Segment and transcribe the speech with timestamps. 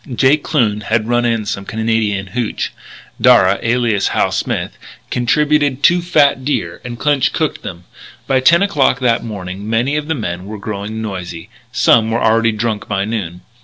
[0.11, 2.73] Jake Kloon had run in some Canadian hooch;
[3.21, 4.75] Darragh, alias Hal Smith,
[5.11, 7.83] contributed two fat deer and Clinch cooked them.
[8.25, 12.51] By ten o'clock that morning many of the men were growing noisy; some were already
[12.51, 13.41] drunk by noon.